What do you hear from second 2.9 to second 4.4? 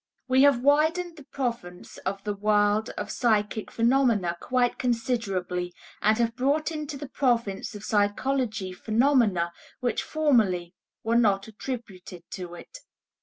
of psychic phenomena